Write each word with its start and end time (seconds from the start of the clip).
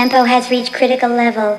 Tempo 0.00 0.24
has 0.24 0.48
reached 0.48 0.72
critical 0.72 1.10
level. 1.10 1.58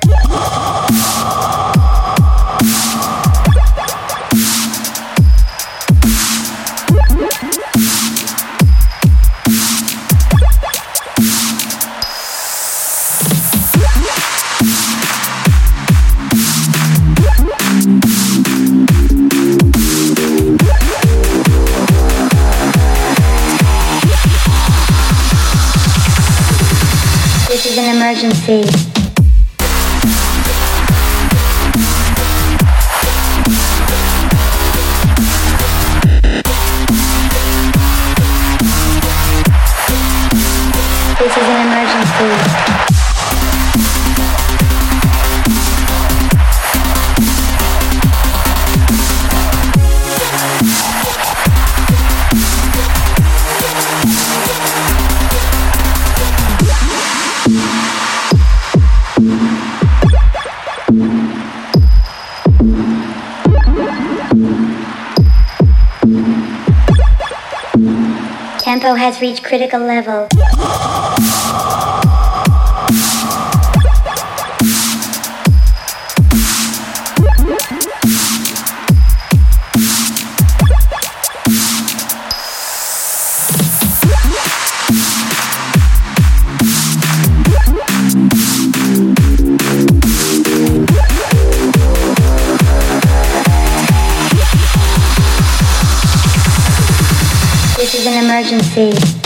This 27.52 27.66
is 27.66 27.76
an 27.76 27.96
emergency. 27.96 28.62
This 41.18 41.36
is 41.36 41.46
an 41.46 41.66
emergency. 41.66 42.71
Tempo 68.58 68.94
has 68.94 69.20
reached 69.20 69.44
critical 69.44 69.78
level. 69.78 70.28
Is 98.02 98.08
an 98.08 98.24
emergency. 98.24 99.21